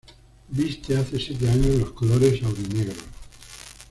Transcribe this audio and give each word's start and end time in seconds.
Viste 0.49 0.97
hace 0.97 1.19
siete 1.19 1.47
años 1.47 1.75
los 1.75 1.91
colores 1.91 2.41
aurinegros. 2.41 2.97